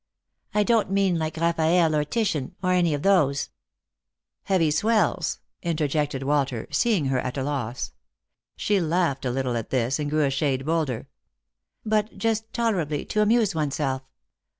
"I 0.59 0.63
don't 0.63 0.89
mean 0.89 1.19
like 1.19 1.37
Raffaelle, 1.37 1.93
or 1.95 2.03
Titian, 2.03 2.55
or 2.63 2.71
any 2.71 2.95
of 2.95 3.03
tbose 3.03 3.49
""Heavy 4.45 4.71
swells," 4.71 5.37
interjected 5.61 6.23
Walter, 6.23 6.65
seeing 6.71 7.05
her 7.05 7.19
at 7.19 7.37
a 7.37 7.43
loss. 7.43 7.93
She 8.55 8.81
laughed 8.81 9.25
a 9.25 9.29
little 9.29 9.55
at 9.55 9.69
this, 9.69 9.99
and 9.99 10.09
grew 10.09 10.25
a 10.25 10.31
shade 10.31 10.65
bolder." 10.65 11.07
But 11.85 12.17
just 12.17 12.51
tolerably, 12.51 13.05
to 13.05 13.21
amuse 13.21 13.53
oneself." 13.53 14.01